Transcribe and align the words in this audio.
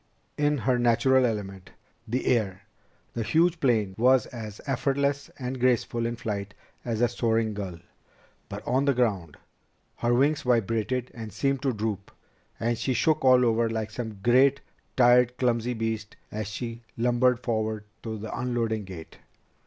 In 0.35 0.57
her 0.57 0.79
natural 0.79 1.27
element, 1.27 1.69
the 2.07 2.25
air, 2.25 2.63
the 3.13 3.21
huge 3.21 3.59
plane 3.59 3.93
was 3.99 4.25
as 4.25 4.59
effortless 4.65 5.29
and 5.37 5.59
graceful 5.59 6.07
in 6.07 6.15
flight 6.15 6.55
as 6.83 7.01
a 7.01 7.07
soaring 7.07 7.53
gull. 7.53 7.77
But 8.49 8.65
on 8.67 8.85
the 8.85 8.95
ground, 8.95 9.37
her 9.97 10.11
wings 10.11 10.41
vibrated 10.41 11.11
and 11.13 11.31
seemed 11.31 11.61
to 11.61 11.71
droop, 11.71 12.09
and 12.59 12.79
she 12.79 12.95
shook 12.95 13.23
all 13.23 13.45
over 13.45 13.69
like 13.69 13.91
some 13.91 14.17
great, 14.23 14.61
tired 14.97 15.37
clumsy 15.37 15.75
beast 15.75 16.15
as 16.31 16.47
she 16.47 16.81
lumbered 16.97 17.37
forward 17.39 17.83
to 18.01 18.17
the 18.17 18.35
unloading 18.35 18.85
gate. 18.85 19.19